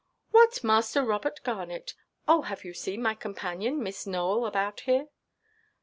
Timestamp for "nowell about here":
4.07-5.09